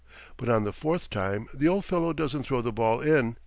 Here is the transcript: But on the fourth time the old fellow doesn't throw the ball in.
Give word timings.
But 0.35 0.49
on 0.49 0.63
the 0.63 0.73
fourth 0.73 1.11
time 1.11 1.47
the 1.53 1.67
old 1.67 1.85
fellow 1.85 2.11
doesn't 2.11 2.41
throw 2.45 2.61
the 2.61 2.71
ball 2.71 3.01
in. 3.01 3.37